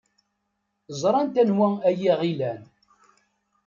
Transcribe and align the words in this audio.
Ẓrant 1.01 1.35
anwa 1.41 1.69
ay 1.89 2.01
aɣ-ilan. 2.13 2.61